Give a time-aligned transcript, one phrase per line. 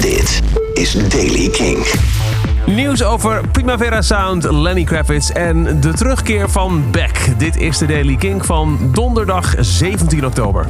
[0.00, 0.42] Dit
[0.74, 1.86] is Daily King.
[2.66, 7.38] Nieuws over Primavera Sound, Lenny Kravitz en de terugkeer van Beck.
[7.38, 10.66] Dit is de Daily King van donderdag 17 oktober.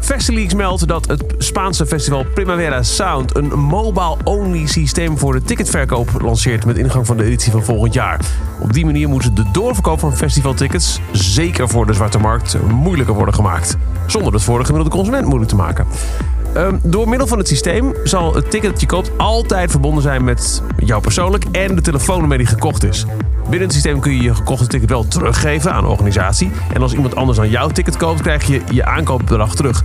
[0.00, 6.64] Festileaks meldt dat het Spaanse festival Primavera Sound een mobile-only systeem voor de ticketverkoop lanceert
[6.64, 8.20] met ingang van de editie van volgend jaar.
[8.60, 13.34] Op die manier moet de doorverkoop van festivaltickets, zeker voor de zwarte markt, moeilijker worden
[13.34, 13.76] gemaakt.
[14.06, 15.86] Zonder het voor de gemiddelde consument moeilijk te maken.
[16.54, 20.24] Ehm, door middel van het systeem zal het ticket dat je koopt altijd verbonden zijn
[20.24, 23.06] met jou persoonlijk en de telefoon waarmee die gekocht is.
[23.42, 26.50] Binnen het systeem kun je je gekochte ticket wel teruggeven aan de organisatie.
[26.72, 29.84] En als iemand anders dan jouw ticket koopt, krijg je je aankoopbedrag terug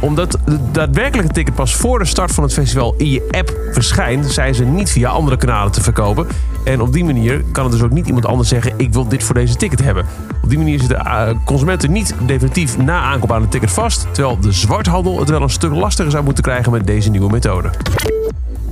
[0.00, 4.26] omdat het daadwerkelijke ticket pas voor de start van het festival in je app verschijnt,
[4.26, 6.26] zijn ze niet via andere kanalen te verkopen.
[6.64, 9.24] En op die manier kan het dus ook niet iemand anders zeggen: Ik wil dit
[9.24, 10.06] voor deze ticket hebben.
[10.42, 14.06] Op die manier zitten uh, consumenten niet definitief na aankoop aan het ticket vast.
[14.12, 17.70] Terwijl de zwarthandel het wel een stuk lastiger zou moeten krijgen met deze nieuwe methode.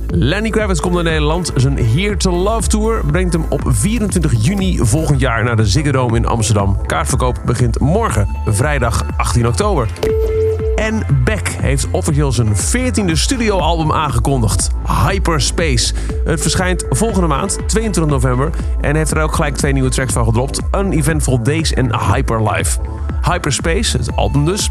[0.07, 1.51] Lenny Kravitz komt naar Nederland.
[1.55, 5.91] Zijn Here to Love Tour brengt hem op 24 juni volgend jaar naar de Ziggo
[5.91, 6.77] Dome in Amsterdam.
[6.85, 9.87] Kaartverkoop begint morgen, vrijdag 18 oktober.
[10.83, 14.69] En Beck heeft officieel zijn 14e studioalbum aangekondigd.
[15.07, 15.93] Hyperspace.
[16.25, 18.49] Het verschijnt volgende maand, 22 november.
[18.81, 20.59] En heeft er ook gelijk twee nieuwe tracks van gedropt.
[20.77, 22.79] Uneventful Days en Hyperlife.
[23.21, 24.69] Hyperspace, het album dus,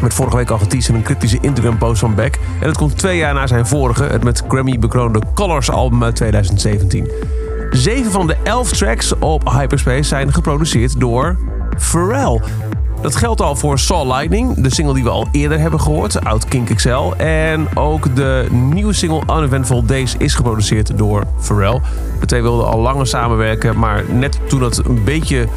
[0.00, 2.38] werd vorige week al geteased in een cryptische Instagram-post van Beck.
[2.60, 6.16] En het komt twee jaar na zijn vorige, het met Grammy bekroonde Colors album uit
[6.16, 7.10] 2017.
[7.70, 11.36] Zeven van de elf tracks op Hyperspace zijn geproduceerd door
[11.78, 12.40] Pharrell.
[13.00, 16.44] Dat geldt al voor Saw Lightning, de single die we al eerder hebben gehoord, uit
[16.44, 17.12] Kink XL.
[17.16, 21.80] En ook de nieuwe single Uneventful Days is geproduceerd door Pharrell.
[22.20, 25.48] De twee wilden al langer samenwerken, maar net toen dat een beetje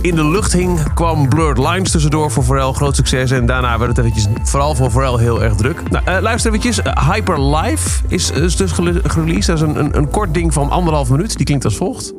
[0.00, 2.72] in de lucht hing, kwam Blurred Lines tussendoor voor Pharrell.
[2.72, 3.30] Groot succes.
[3.30, 5.90] En daarna werd het eventjes, vooral voor Pharrell, heel erg druk.
[5.90, 6.78] Nou, uh, luister eventjes.
[6.78, 9.46] Uh, Hyper Live is, is dus gereleased.
[9.46, 11.36] Dat is een, een, een kort ding van anderhalf minuut.
[11.36, 12.12] Die klinkt als volgt.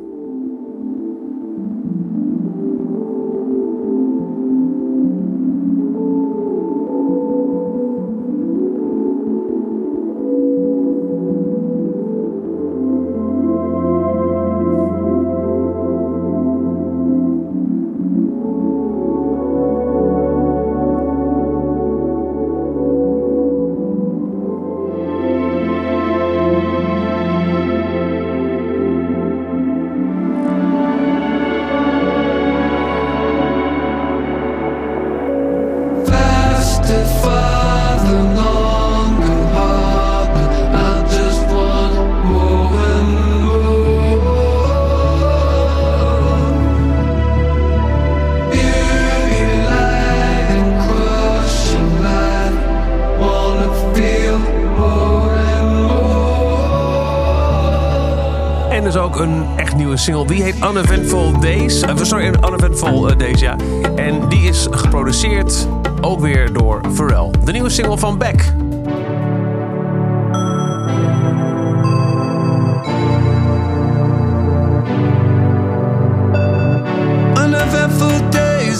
[58.72, 60.26] En dus ook een echt nieuwe single.
[60.26, 61.82] Die heet Uneventful Days.
[61.82, 63.56] Uh, sorry, Uneventful uh, Days, ja.
[63.96, 65.68] En die is geproduceerd
[66.00, 67.30] ook weer door Pharrell.
[67.44, 68.52] De nieuwe single van Beck.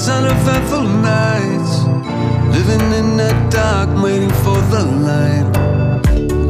[0.09, 1.84] Uneventful nights.
[2.50, 5.47] Living in the dark, waiting for the light.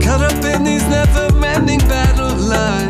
[0.01, 2.82] Caught up in these never-ending battle lines.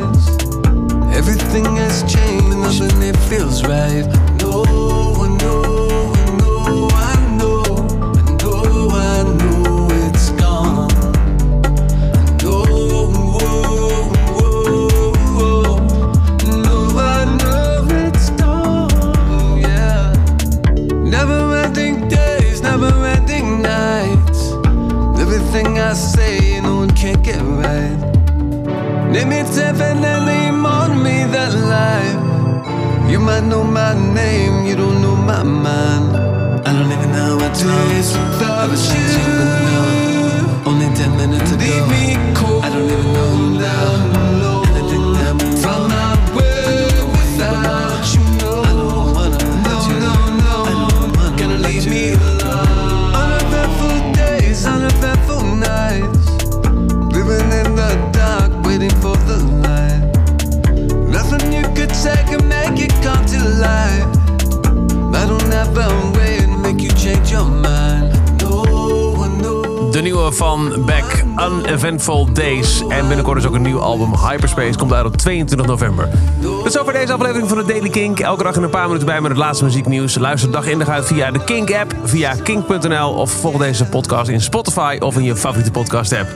[1.54, 4.06] Everything has changed, nothing it feels right.
[4.40, 6.96] No, I know, I know, I
[7.36, 7.62] know,
[8.08, 10.88] I know, I know it's gone.
[12.40, 12.72] Whoa.
[16.62, 20.14] No, I know it's gone, yeah.
[21.04, 24.52] Never-ending days, never-ending nights.
[25.20, 27.98] Everything I say, no one can get right.
[29.12, 30.21] Name it on
[33.42, 36.16] You might know my name, you don't know my mind.
[36.64, 40.70] I don't even know what days without you.
[40.70, 41.64] Only ten minutes ago.
[41.64, 42.64] Leave me cold.
[42.64, 44.21] I don't even know who down
[70.30, 72.82] van Beck, Uneventful Days.
[72.88, 76.08] En binnenkort is ook een nieuw album, Hyperspace, komt uit op 22 november.
[76.40, 78.20] Dat is over deze aflevering van de Daily Kink.
[78.20, 80.14] Elke dag in een paar minuten bij met het laatste muzieknieuws.
[80.14, 83.10] Luister dag in dag uit via de Kink-app, via kink.nl...
[83.12, 86.28] of volg deze podcast in Spotify of in je favoriete podcast-app.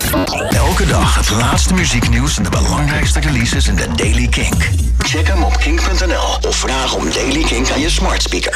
[0.50, 4.70] Elke dag het laatste muzieknieuws en de belangrijkste releases in de Daily Kink.
[4.98, 8.52] Check hem op kink.nl of vraag om Daily Kink aan je smart speaker.